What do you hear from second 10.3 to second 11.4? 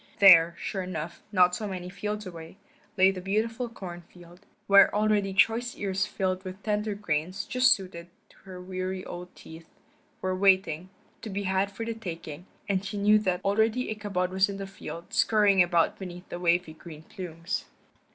waiting, to